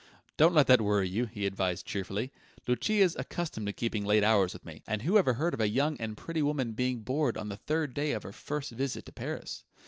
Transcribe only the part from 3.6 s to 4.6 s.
to keeping late hours